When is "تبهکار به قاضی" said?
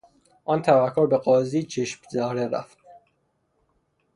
0.61-1.63